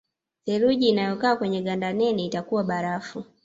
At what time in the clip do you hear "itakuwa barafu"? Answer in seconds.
2.25-3.23